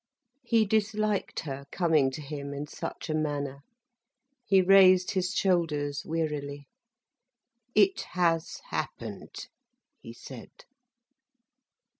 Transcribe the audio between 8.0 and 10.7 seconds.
has happened," he said.